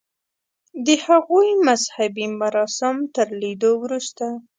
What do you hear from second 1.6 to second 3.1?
مذهبي مراسم